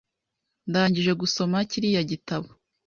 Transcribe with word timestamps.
Ndangije 0.69 1.11
gusoma 1.21 1.57
kiriya 1.69 2.01
gitabo. 2.11 2.47